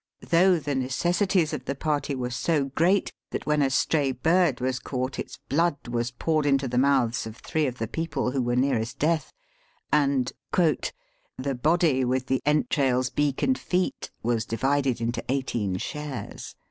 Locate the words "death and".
8.97-10.31